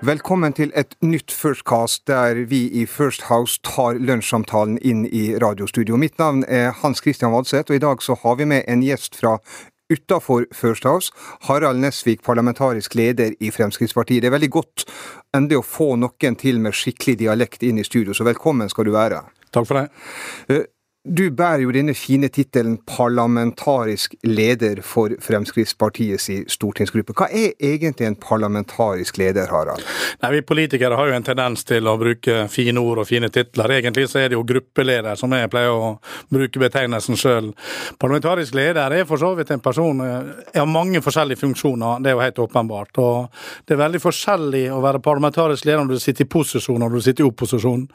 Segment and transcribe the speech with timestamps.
[0.00, 5.98] Velkommen til et nytt Firstcast, der vi i First House tar lunsjsamtalen inn i radiostudio.
[6.00, 9.20] Mitt navn er Hans Christian Vadseth, og i dag så har vi med en gjest
[9.20, 9.36] fra
[9.92, 11.12] utafor First House.
[11.48, 14.22] Harald Nesvik, parlamentarisk leder i Fremskrittspartiet.
[14.22, 14.86] Det er veldig godt
[15.36, 18.94] endelig å få noen til med skikkelig dialekt inn i studio, så velkommen skal du
[18.96, 19.20] være.
[19.52, 20.64] Takk for det.
[21.00, 27.14] Eh, du bærer jo denne fine tittelen parlamentarisk leder for Fremskrittspartiets stortingsgruppe.
[27.16, 29.82] Hva er egentlig en parlamentarisk leder, Harald?
[30.22, 33.70] Nei, Vi politikere har jo en tendens til å bruke fine ord og fine titler.
[33.70, 35.98] Egentlig så er det jo gruppeleder som jeg pleier å
[36.30, 37.52] bruke betegnelsen sjøl.
[37.98, 42.20] Parlamentarisk leder er for så vidt en person har mange forskjellige funksjoner, det er jo
[42.20, 42.98] helt åpenbart.
[42.98, 43.28] Og
[43.66, 46.96] det er veldig forskjellig å være parlamentarisk leder når du sitter i posisjon og når
[46.96, 47.88] du sitter i opposisjon.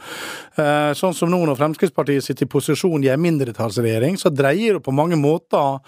[0.57, 4.85] Eh, sånn som nå når Fremskrittspartiet sitter i posisjon i en mindretallsregjering, så dreier det
[4.85, 5.81] på mange måter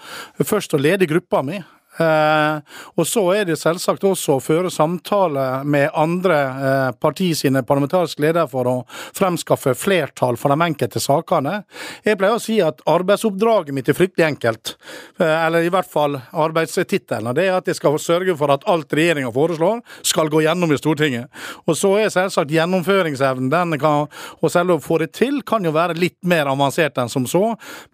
[0.44, 1.62] først å lede gruppa mi.
[1.98, 2.58] Eh,
[2.94, 8.22] og så er det selvsagt også å føre samtale med andre eh, parti sine parlamentariske
[8.22, 8.74] ledere for å
[9.16, 11.62] fremskaffe flertall for de enkelte sakene.
[12.06, 14.76] Jeg pleier å si at arbeidsoppdraget mitt er fryktelig enkelt.
[15.18, 17.32] Eh, eller i hvert fall arbeidstittelen.
[17.34, 20.78] Det er at jeg skal sørge for at alt regjeringa foreslår, skal gå gjennom i
[20.78, 21.26] Stortinget.
[21.66, 24.06] Og så er selvsagt gjennomføringsevnen den kan,
[24.38, 27.42] og selv å få det til kan jo være litt mer avansert enn som så.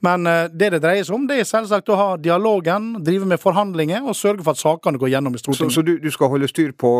[0.05, 3.94] Men det det dreier seg om, det er selvsagt å ha dialogen, drive med forhandlinger
[3.95, 5.73] Stortinget og sørge for at sakene går gjennom i Stortinget.
[5.73, 6.92] Så, så du, du, skal holde styr på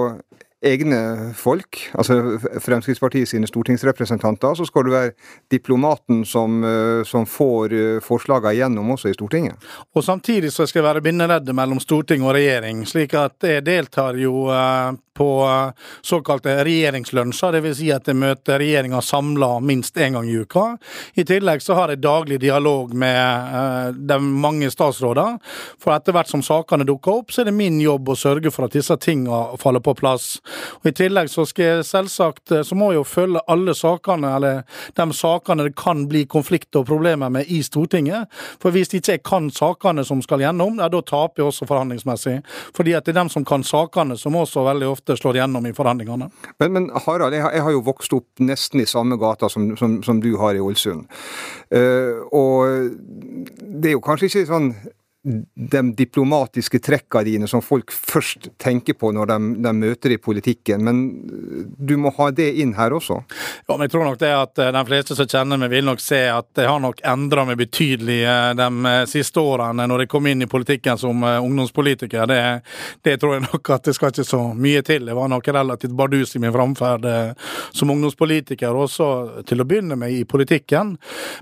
[0.65, 5.11] egne folk, altså Fremskrittspartiet sine stortingsrepresentanter, så skal du være
[5.53, 9.61] diplomaten som, eh, som får eh, forslagene gjennom også i Stortinget?
[9.95, 14.17] Og samtidig så skal jeg være bindeleddet mellom storting og regjering, slik at jeg deltar
[14.17, 17.77] jo eh, på eh, såkalte regjeringslunsjer, dvs.
[17.79, 20.77] Si at jeg møter regjeringa samla minst én gang i uka.
[21.15, 25.39] I tillegg så har jeg daglig dialog med uh, de mange statsråder.
[25.83, 28.67] For etter hvert som sakene dukker opp, så er det min jobb å sørge for
[28.67, 30.39] at disse tingene faller på plass.
[30.83, 34.35] Og I tillegg så skal jeg selvsagt, eh, så må jeg jo følge alle sakene,
[34.39, 34.63] eller
[34.99, 38.31] de sakene det kan bli konflikter og problemer med i Stortinget.
[38.63, 42.41] For hvis ikke jeg kan sakene som skal gjennom, ja, da taper jeg også forhandlingsmessig.
[42.77, 45.67] Fordi at det er dem som kan sakene, som også veldig ofte ofte slår gjennom
[45.67, 46.31] i forhandlingene.
[46.59, 49.75] Men, men Harald, jeg har, jeg har, jo vokst opp nesten i samme gata som,
[49.77, 51.05] som, som du har i Ålesund.
[51.75, 52.95] Uh, og
[53.61, 54.73] det er jo kanskje ikke sånn
[55.25, 60.85] de diplomatiske trekkene dine som folk først tenker på når de, de, møter i politikken,
[60.85, 60.99] men
[61.81, 63.23] du må ha det inn her også?
[63.65, 66.03] Ja, men jeg tror nok det at eh, de fleste som kjenner meg, vil nok
[66.05, 70.11] se at det har nok endra meg betydelig eh, de eh, siste årene når jeg
[70.13, 72.29] kom inn i politikken som ungdomspolitiker.
[72.29, 72.41] Det,
[73.09, 75.09] det tror jeg nok at det skal ikke så mye til.
[75.09, 77.09] Jeg var nok relativt bardus i min framferd
[77.73, 79.09] som ungdomspolitiker, også
[79.49, 80.95] til å begynne med i politikken.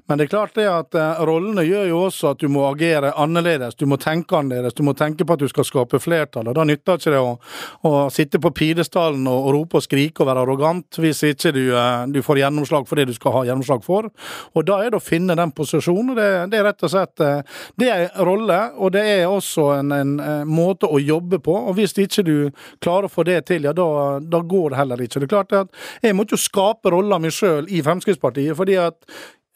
[0.07, 0.95] Men det er klart det at
[1.27, 4.83] rollene gjør jo også at du må agere annerledes annerledes, du må tenke annerledes, du
[4.83, 6.49] må tenke på at du skal skape flertall.
[6.49, 7.39] og Da nytter ikke det å,
[7.85, 11.75] å sitte på pidestallen og, og, rope og skrike og være arrogant hvis ikke du,
[11.75, 14.11] eh, du, får gjennomslag for det du skal ha gjennomslag for.
[14.55, 16.15] Og Da er det å finne den posisjonen.
[16.17, 17.43] Det, det er rett og slett eh,
[17.79, 21.55] det er en rolle, og det er også en, en, en, måte å jobbe på.
[21.55, 22.37] og Hvis ikke du
[22.83, 25.23] klarer å få det til, ja da, da går det heller ikke.
[25.23, 28.57] Det er klart at Jeg måtte jo skape rollen min sjøl i Fremskrittspartiet.
[28.57, 28.97] fordi at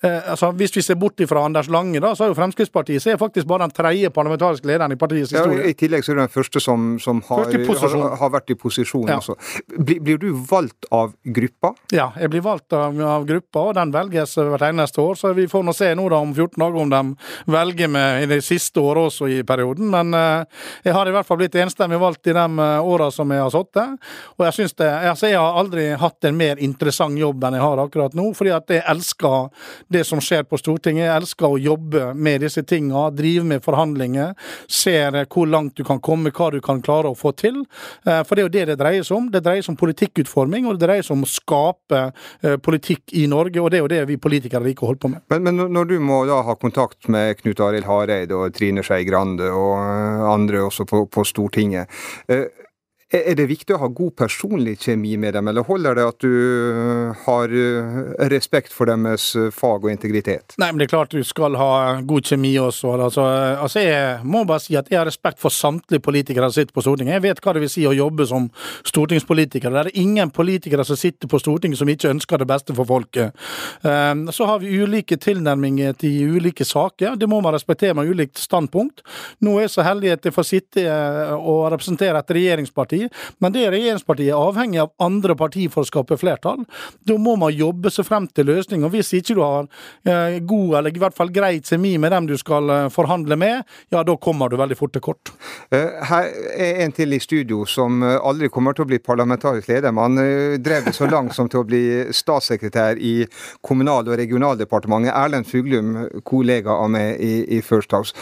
[0.05, 3.15] Eh, altså, Hvis vi ser bort fra Anders Lange, da, så er jo Fremskrittspartiet så
[3.15, 5.63] er faktisk bare den tredje parlamentariske lederen i partiets historie.
[5.63, 8.57] Ja, I tillegg så er du den første som, som har, har, har, vært i
[8.61, 9.09] posisjon.
[9.09, 9.21] Ja.
[9.73, 11.73] Blir, blir, du valgt av gruppa?
[11.97, 15.17] Ja, jeg blir valgt av, av, gruppa, og den velges hvert eneste år.
[15.17, 18.31] Så vi får nå se nå da om 14 dager om de velger meg i
[18.35, 19.89] det siste året også i perioden.
[19.97, 23.33] Men eh, jeg har i hvert fall blitt enstemmig valgt i de eh, åra som
[23.33, 23.97] jeg har sittet.
[24.37, 27.65] Og jeg syns det Altså, jeg har aldri hatt en mer interessant jobb enn jeg
[27.65, 29.49] har akkurat nå, fordi at jeg elsker
[29.93, 31.07] det som skjer på Stortinget.
[31.07, 34.35] Jeg elsker å jobbe med disse tinga, drive med forhandlinger.
[34.69, 37.63] Ser hvor langt du kan komme, hva du kan klare å få til.
[38.07, 39.31] Eh, for det er jo det det dreier seg om.
[39.33, 42.03] Det dreier seg om politikkutforming, og det dreier seg om å skape
[42.43, 43.63] eh, politikk i Norge.
[43.63, 45.25] Og det er jo det vi politikere liker å holde på med.
[45.33, 49.05] Men, men når du må da ha kontakt med Knut Arild Hareide og Trine Skei
[49.07, 49.77] Grande og
[50.33, 51.91] andre også på, på Stortinget.
[53.15, 56.25] Eh, er det viktig å ha god personlig kjemi med dem, eller holder det at
[56.25, 57.99] du øh, har øh,
[58.33, 60.57] respekt for deres øh, fag og integritet?
[60.59, 62.97] Nei, men det er klart du skal ha god kjemi også.
[62.97, 63.27] Altså,
[63.63, 66.83] altså Jeg må bare si at jeg har respekt for samtlige politikere som sitter på
[66.83, 67.15] Stortinget.
[67.15, 68.49] Jeg vet hva det vil si å jobbe som
[68.91, 69.71] stortingspolitiker.
[69.71, 73.47] Det er ingen politikere som sitter på Stortinget som ikke ønsker det beste for folket.
[73.83, 77.15] Så har vi ulike tilnærminger til ulike saker.
[77.21, 79.05] Det må man respektere med ulikt standpunkt.
[79.45, 80.87] Nå er jeg så heldig at jeg får sitte
[81.37, 85.89] og representere et regjeringsparti regjeringsparti, men det regjeringspartiet er avhengig av andre partier for å
[85.89, 86.65] skape flertall.
[87.07, 88.85] Da må man jobbe seg frem til løsning.
[88.85, 89.67] og Hvis ikke du har
[90.05, 93.65] eh, god, eller i hvert fall greit semi med dem du skal eh, forhandle med,
[93.93, 95.33] ja da kommer du veldig fort til kort.
[95.71, 99.69] Eh, her er en til i studio som eh, aldri kommer til å bli parlamentarisk
[99.71, 99.95] leder.
[99.95, 100.17] Man
[100.63, 101.85] drev det så langt som til å bli
[102.15, 103.27] statssekretær i
[103.63, 105.15] Kommunal- og regionaldepartementet.
[105.15, 108.15] Erlend Fuglum, kollega av meg i, i First House.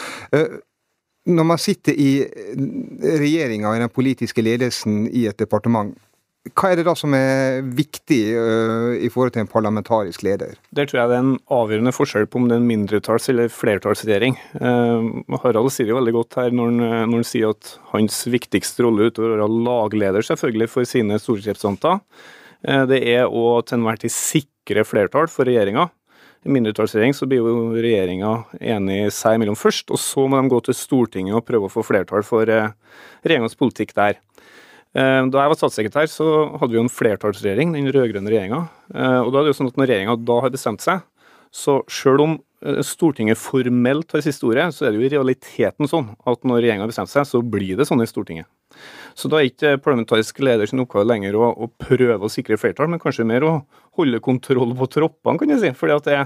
[1.24, 2.10] Når man sitter i
[3.00, 5.94] regjeringa og i den politiske ledelsen i et departement,
[6.52, 10.58] hva er det da som er viktig uh, i forhold til en parlamentarisk leder?
[10.76, 13.48] Der tror jeg det er en avgjørende forskjell på om det er en mindretalls- eller
[13.48, 14.36] flertallsregjering.
[14.60, 18.84] Uh, Harald sier jo veldig godt her når han, når han sier at hans viktigste
[18.84, 22.04] rolle utover å være lagleder selvfølgelig for sine stortingsrepresentanter,
[22.68, 25.88] uh, det er å til enhver tid sikre flertall for regjeringa.
[26.44, 30.76] Mindretallsregjering så blir jo regjeringa enig seg imellom først, og så må de gå til
[30.76, 34.20] Stortinget og prøve å få flertall for regjeringas politikk der.
[34.94, 38.61] Eh, da jeg var statssekretær, så hadde vi jo en flertallsregjering, den rød-grønne regjeringa.
[38.94, 41.02] Eh, og da er det jo sånn at når regjeringa da har bestemt seg,
[41.55, 45.91] så sjøl om eh, Stortinget formelt har siste ordet, så er det jo i realiteten
[45.91, 48.46] sånn at når regjeringa har bestemt seg, så blir det sånn i Stortinget.
[49.18, 52.90] Så da er ikke parlamentarisk leder sin oppgave lenger å, å, prøve å sikre flertall,
[52.90, 53.54] men kanskje mer å
[53.98, 55.72] holde kontroll på troppene, kan jeg si.
[55.78, 56.20] Fordi at det,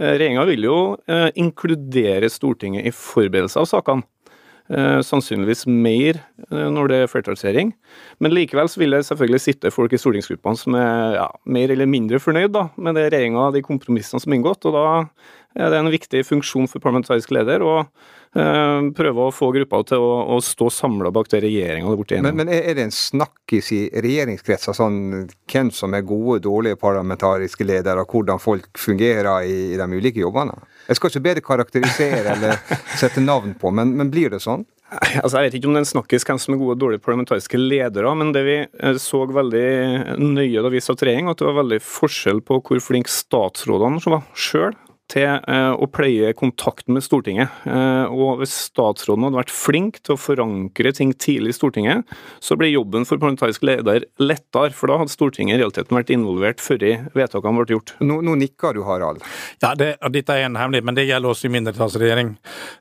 [0.00, 0.78] regjeringa vil jo
[1.10, 4.06] eh, inkludere Stortinget i forberedelse av sakene.
[4.70, 7.72] Eh, sannsynligvis mer eh, når det er flertallsregjering.
[8.22, 11.90] Men likevel så vil det selvfølgelig sitte folk i stortingsgruppene som er ja, mer eller
[11.90, 14.68] mindre fornøyd da, med det regjeringa de kompromissene som er inngått.
[14.70, 14.84] og Da
[15.58, 20.02] er det en viktig funksjon for parlamentarisk leder å eh, prøve å få gruppa til
[20.02, 22.28] å, å stå samla bak det regjeringa har blitt om.
[22.28, 25.00] Men, men, er det en snakkis i regjeringskretser sånn
[25.50, 29.88] hvem som er gode og dårlige parlamentariske ledere, og hvordan folk fungerer i, i de
[29.90, 30.54] ulike jobbene?
[30.86, 32.60] Jeg skal ikke be deg karakterisere eller
[33.00, 34.66] sette navn på, men, men blir det sånn?
[34.90, 38.10] Altså, jeg vet ikke om det snakkes hvem som er gode og dårlige parlamentariske ledere,
[38.18, 41.78] men det vi eh, så veldig nøye da vi satt regjering, at det var veldig
[41.82, 44.78] forskjell på hvor flinke statsrådene var sjøl
[45.10, 47.52] til eh, å pleie kontakten med Stortinget.
[47.66, 52.56] Eh, og hvis statsråden hadde vært flink til å forankre ting tidlig i Stortinget, så
[52.58, 56.84] ble jobben for parlamentarisk leder lettere, for da hadde Stortinget i realiteten vært involvert før
[57.16, 57.94] vedtakene ble gjort.
[58.04, 59.24] Nå, nå nikker du, Harald.
[59.60, 62.32] Ja, det, dette er en hemmelighet, men det gjelder også i mindretallsregjering.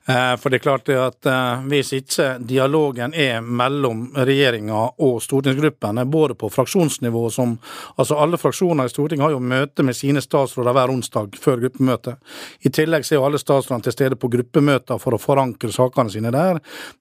[0.08, 1.28] Eh, for det er klart at
[1.70, 7.58] hvis ikke dialogen er mellom regjeringa og stortingsgruppene, både på fraksjonsnivå som
[8.00, 12.19] Altså alle fraksjoner i Stortinget har jo møte med sine statsråder hver onsdag før gruppemøtet.
[12.66, 16.12] I tillegg så er jo alle statsrådene til stede på gruppemøter for å forankre sakene
[16.14, 16.60] sine der.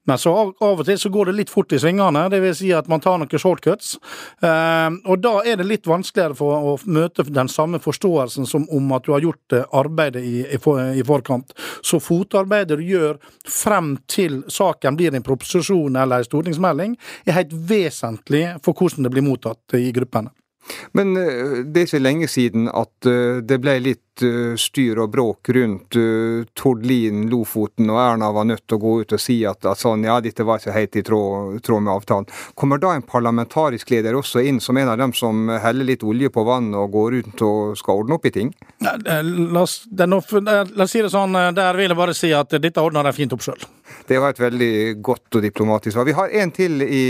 [0.09, 2.59] Men så av, og til så går det litt fort i svingene, dvs.
[2.59, 3.95] Si at man tar noen shortcuts.
[4.43, 8.91] Eh, og da er det litt vanskeligere for å møte den samme forståelsen som om
[8.97, 11.53] at du har gjort arbeidet i, for, i forkant.
[11.85, 17.55] Så fotarbeidet du gjør frem til saken blir en proposisjon eller en stortingsmelding, er helt
[17.69, 20.33] vesentlig for hvordan det blir mottatt i gruppene.
[20.91, 25.13] Men eh, det er ikke lenge siden at eh, det ble litt uh, styr og
[25.13, 25.95] bråk rundt
[26.59, 29.79] Tord Lien, Lofoten, og Erna var nødt til å gå ut og si at, at
[29.79, 32.27] sånn, ja, dette var ikke helt i tråd, tråd, med avtalen.
[32.59, 36.31] Kommer da en parlamentarisk leder også inn som en av dem som heller litt olje
[36.35, 38.51] på vannet og går rundt og skal ordne opp i ting?
[38.83, 38.97] La,
[39.63, 43.15] oss, la, oss, si det sånn, der vil jeg bare si at dette ordner de
[43.15, 43.63] fint opp sjøl.
[44.07, 46.05] Det var et veldig godt og diplomatisk svar.
[46.07, 47.03] Vi har en til i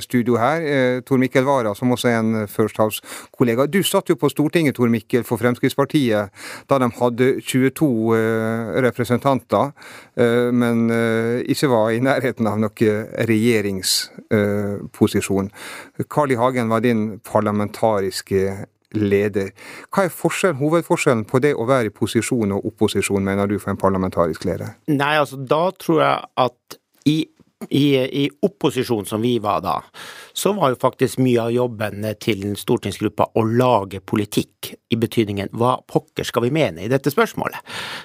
[0.00, 3.66] studio her, eh, Tor Mikkel Wara, som også er en First House-kollega.
[3.66, 6.28] Du satt jo på Stortinget, Tor Mikkel, for Fremskrittspartiet
[6.70, 9.72] da de hadde 22 eh, representanter,
[10.16, 10.90] eh, men
[11.48, 15.50] ikke var i nærheten av noen regjeringsposisjon.
[16.08, 16.34] Carl I.
[16.34, 19.50] Hagen var din parlamentariske leder.
[19.94, 23.74] Hva er forskjell, hovedforskjellen på det å være i posisjon og opposisjon, mener du, for
[23.74, 24.76] en parlamentarisk leder?
[24.92, 27.18] Nei, altså da tror jeg at i
[27.70, 29.78] i, i, opposisjon som vi var da,
[30.32, 35.74] så var jo faktisk mye av jobben til stortingsgruppa å lage politikk, i betydningen hva
[35.90, 37.58] pokker skal vi mene i dette spørsmålet.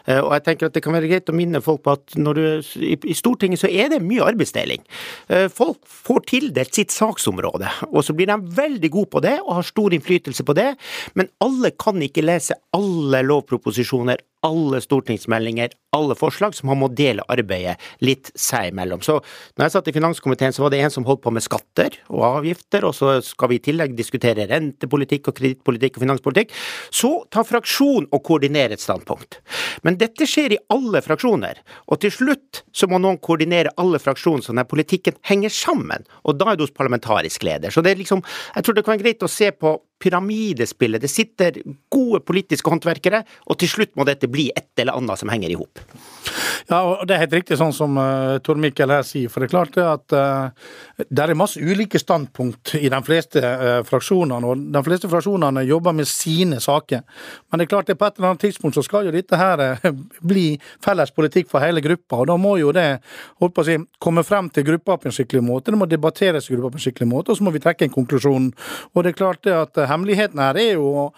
[0.09, 2.41] Eh, og jeg tenker at det kan være greit å minne folk på at du,
[2.81, 4.81] i, i Stortinget så er det mye arbeidsdeling.
[5.29, 9.59] Eh, folk får tildelt sitt saksområde, og så blir de veldig gode på det og
[9.59, 10.71] har stor innflytelse på det,
[11.19, 17.25] men alle kan ikke lese alle lovproposisjoner, alle stortingsmeldinger, alle forslag, så man må dele
[17.31, 19.01] arbeidet litt seg imellom.
[19.03, 19.17] Så
[19.57, 22.23] når jeg satt i finanskomiteen, så var det en som holdt på med skatter og
[22.27, 26.55] avgifter, og så skal vi i tillegg diskutere rentepolitikk og kredittpolitikk og finanspolitikk.
[26.93, 29.41] Så tar fraksjon og koordinerer et standpunkt.
[29.83, 34.45] Men dette skjer i alle fraksjoner, og til slutt så må noen koordinere alle fraksjoner
[34.45, 37.73] så den politikken henger sammen, og da er det hos parlamentarisk leder.
[37.73, 38.23] Så det er liksom,
[38.55, 41.01] jeg tror det kan være greit å se på pyramidespillet.
[41.01, 45.31] Det sitter gode politiske håndverkere, og til slutt må dette bli et eller annet som
[45.31, 45.83] henger i hop.
[46.69, 49.31] Ja, og det er helt riktig sånn som uh, Tor Mikkel her sier.
[49.31, 53.41] For det er klart det at uh, det er masse ulike standpunkt i de fleste
[53.41, 54.51] uh, fraksjonene.
[54.51, 57.01] Og de fleste fraksjonene jobber med sine saker.
[57.49, 59.63] Men det er klart det på et eller annet tidspunkt så skal jo dette her
[59.81, 59.89] uh,
[60.31, 60.45] bli
[60.85, 62.21] felles politikk for hele gruppa.
[62.21, 62.87] Og da må jo det
[63.41, 65.73] holdt på å si, komme frem til gruppa på en skikkelig måte.
[65.73, 67.95] Det må debatteres i gruppa på en skikkelig måte, og så må vi trekke en
[67.97, 68.51] konklusjon.
[68.93, 71.09] Og det er klart det at hemmeligheten her er jo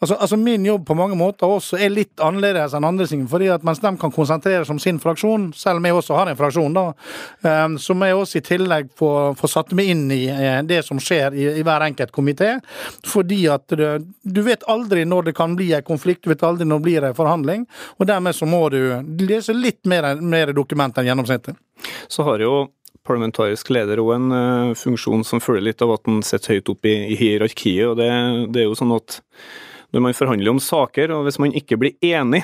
[0.00, 3.28] Altså, altså, Min jobb på mange måter også er litt annerledes enn andre sin.
[3.28, 6.30] fordi at Mens de kan konsentrere seg om sin fraksjon, selv om jeg også har
[6.30, 6.92] en fraksjon, da,
[7.44, 10.82] ehm, så må jeg også i tillegg få, få satt meg inn i eh, det
[10.84, 12.58] som skjer i, i hver enkelt komité.
[13.06, 13.86] Fordi at du,
[14.22, 17.08] du, vet aldri når det kan bli en konflikt, du vet aldri når det blir
[17.08, 17.66] en forhandling.
[17.96, 18.80] Og dermed så må du
[19.24, 21.56] lese litt mer, mer dokument enn gjennomsnittet.
[22.08, 22.66] Så har jo
[23.06, 26.92] parlamentarisk leder òg en uh, funksjon som følger litt av at han sitter høyt oppe
[26.92, 27.86] i, i hierarkiet.
[27.88, 28.10] og det,
[28.50, 29.20] det, er jo sånn at
[29.94, 32.42] når man forhandler om saker, og hvis man ikke blir enig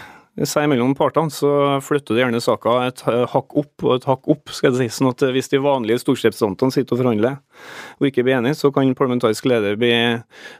[0.48, 4.52] seg mellom partene, så flytter det gjerne saka et hakk opp og et hakk opp.
[4.56, 7.36] skal jeg si, sånn at Hvis de vanlige stortingsrepresentantene sitter og forhandler
[8.00, 9.92] og ikke blir enige, så kan parlamentarisk leder bli,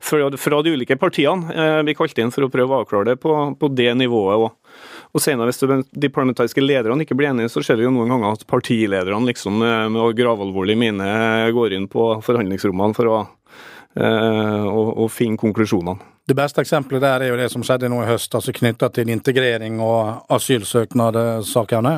[0.05, 3.23] fra, fra de ulike partiene eh, bli kalt inn for å prøve å avklare det
[3.23, 4.53] på, på det nivået òg.
[5.12, 5.61] Og senere, hvis
[5.92, 9.61] de parlamentariske lederne ikke blir enige, så ser vi jo noen ganger at partilederne liksom
[9.61, 11.09] eh, med gravalvorlig mine
[11.52, 13.19] går inn på forhandlingsrommene for å,
[14.00, 16.00] øh, å, å finne konklusjonene.
[16.23, 19.09] Det beste eksempelet der er jo det som skjedde nå i høst, altså knytta til
[19.11, 21.95] integrering og asylsøknadssakene.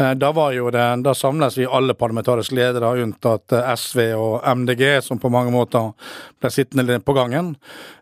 [0.00, 4.48] Eh, da var jo det, da samles vi alle parlamentariske ledere, unntatt eh, SV og
[4.62, 5.90] MDG, som på mange måter
[6.40, 7.52] ble sittende på gangen.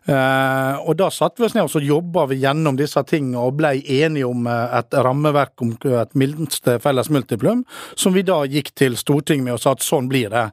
[0.07, 3.59] Eh, og da satte vi oss ned og så jobba vi gjennom disse tingene og
[3.59, 7.65] ble enige om et rammeverk om et minste felles multiplum,
[7.99, 10.47] som vi da gikk til Stortinget med og sa at sånn blir det.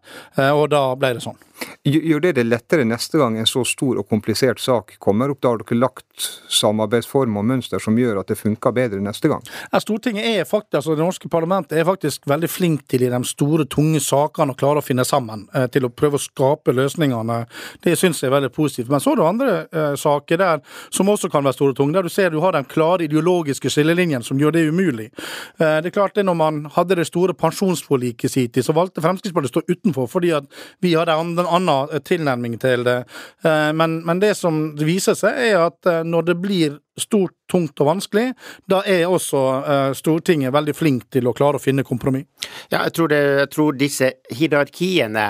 [0.50, 1.38] Og da ble det sånn.
[1.86, 5.42] Gjør det det lettere neste gang en så stor og komplisert sak kommer opp?
[5.42, 9.44] Da har dere lagt samarbeidsform og mønster som gjør at det funker bedre neste gang?
[9.76, 13.66] Stortinget er faktisk, altså Det norske parlamentet er faktisk veldig flink til i de store,
[13.70, 15.46] tunge sakene å klare å finne sammen.
[15.54, 17.42] Eh, til å prøve å skape løsningene.
[17.84, 18.90] Det syns jeg er veldig positivt.
[18.92, 20.62] Men så er det andre eh, saker der
[20.94, 21.96] som også kan være store og tunge.
[21.96, 25.10] Der du ser du har den klare ideologiske skillelinjen som gjør det umulig.
[25.58, 29.52] Eh, det er klart det når man hadde det store pensjonsforliket sitt, så valgte Fremskrittspartiet
[29.52, 30.46] å stå utenfor fordi at
[30.84, 32.96] vi hadde en annen tilnærming til det.
[33.44, 37.90] Men, men det som viser seg, er at eh, når det blir stort, tungt og
[37.90, 38.30] vanskelig,
[38.66, 42.26] da er også eh, Stortinget veldig flink til å klare å finne kompromiss.
[42.72, 45.26] Ja, jeg tror, det, jeg tror disse hierarkiene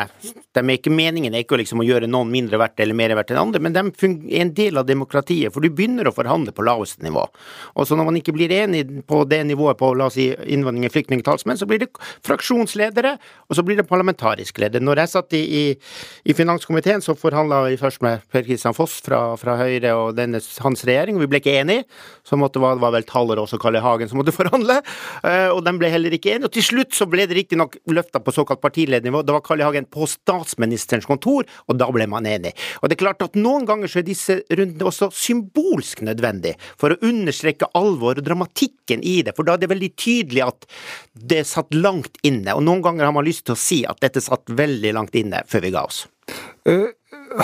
[0.56, 3.34] de er ikke Meningen er ikke liksom å gjøre noen mindre verdt eller mer verdt
[3.34, 5.52] enn andre, men de er en del av demokratiet.
[5.52, 7.26] For du begynner å forhandle på laveste nivå.
[7.76, 10.88] Og så når man ikke blir enig på det nivået på la oss si innvandring
[10.88, 11.90] og flyktningtalsmenn, så blir det
[12.24, 13.16] fraksjonsledere,
[13.50, 14.80] og så blir det parlamentarisk leder.
[14.84, 15.64] Når jeg satt i, i,
[16.24, 20.40] i finanskomiteen, så forhandla vi først med Per Kristian Foss fra, fra Høyre og denne,
[20.64, 21.78] hans regjering, og vi ble ikke enig.
[22.26, 24.80] Så måtte, det var vel Tallerås og Kalle Hagen som måtte forhandle,
[25.22, 26.50] eh, og de ble heller ikke enige.
[26.50, 29.22] Og til slutt så ble det riktignok løfta på såkalt partiledernivå.
[29.26, 32.54] Da var Kalle Hagen på statsministerens kontor, og da ble man enig.
[32.80, 36.94] Og det er klart at noen ganger så er disse rundene også symbolsk nødvendig, for
[36.94, 39.36] å understreke alvor og dramatikken i det.
[39.36, 40.68] For da er det veldig tydelig at
[41.16, 42.56] det satt langt inne.
[42.56, 45.42] Og noen ganger har man lyst til å si at dette satt veldig langt inne
[45.48, 46.04] før vi ga oss.
[46.66, 46.90] Uh,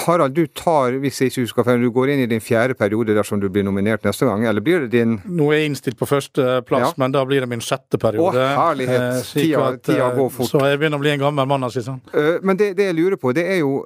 [0.07, 3.17] Harald, du tar, hvis jeg ikke husker feil, du går inn i din fjerde periode
[3.17, 6.09] dersom du blir nominert neste gang, eller blir det din Nå er jeg innstilt på
[6.09, 7.01] førsteplass, ja.
[7.03, 8.39] men da blir det min sjette periode.
[8.39, 9.09] Å, herlighet.
[9.09, 10.53] Eh, tida, at, tida, går fort.
[10.53, 11.83] Så jeg begynner å bli en gammel mann, altså.
[11.83, 12.01] Sånn.
[12.47, 13.83] Men det, det, jeg lurer på, det er jo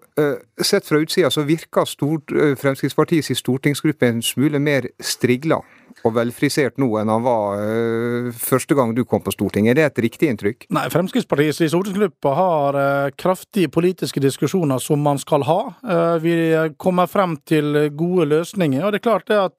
[0.60, 5.60] Sett fra utsida så virker stort, uh, Fremskrittspartiets stortingsgruppe en smule mer strigla
[6.06, 9.74] og velfrisert nå enn han var uh, første gang du kom på Stortinget.
[9.74, 10.66] Er det et riktig inntrykk?
[10.74, 15.58] Nei, Fremskrittspartiets stortingsgruppe har uh, kraftige politiske diskusjoner som man skal ha.
[15.82, 16.36] Uh, vi
[16.80, 18.84] kommer frem til gode løsninger.
[18.84, 19.56] og Det er klart det at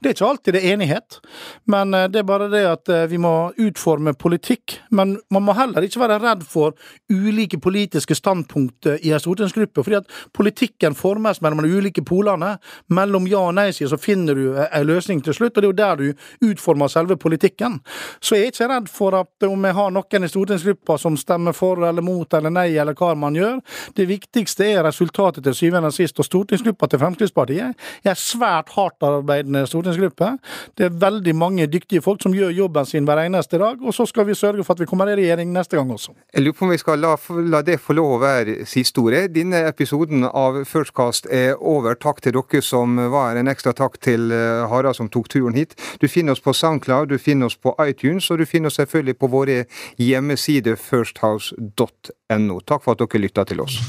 [0.00, 1.18] det er ikke alltid det er enighet,
[1.70, 4.78] men det er bare det at vi må utforme politikk.
[4.94, 6.76] Men man må heller ikke være redd for
[7.12, 9.84] ulike politiske standpunkter i en stortingsgruppe.
[9.84, 12.56] fordi at politikken formes mellom de ulike polene.
[12.88, 15.56] Mellom ja og nei-sida så finner du en løsning til slutt.
[15.56, 16.12] og det er jo der du
[16.44, 17.78] utformer selve politikken.
[18.20, 21.54] Så jeg er ikke redd for at om jeg har noen i stortingsgruppa som stemmer
[21.56, 23.60] for eller mot eller nei, eller hva man gjør.
[23.96, 26.18] Det viktigste er resultatet til syvende og sist.
[26.18, 30.32] Og stortingsgruppa til Fremskrittspartiet er en svært hardtarbeidende stortingsgruppe.
[30.76, 34.06] Det er veldig mange dyktige folk som gjør jobben sin hver eneste dag, og så
[34.08, 36.14] skal vi sørge for at vi kommer i regjering neste gang også.
[36.34, 37.14] Jeg lurer på om vi skal la,
[37.52, 39.28] la det få lov å være siste ordet.
[39.34, 41.96] Denne episoden av Firstcast er over.
[42.00, 45.75] Takk til dere som var en ekstra takk til eh, Harald som tok turen hit.
[46.00, 49.18] Du finner oss på Soundcloud, du finner oss på iTunes, og du finner oss selvfølgelig
[49.18, 49.64] på våre
[49.98, 52.60] hjemmesider firsthouse.no.
[52.66, 53.80] Takk for at dere lytta til oss.